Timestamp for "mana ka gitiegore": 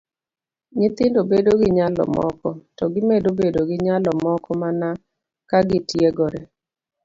4.61-6.39